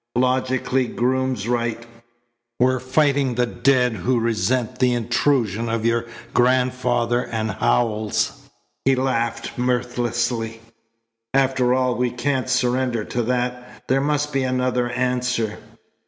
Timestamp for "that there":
13.21-14.01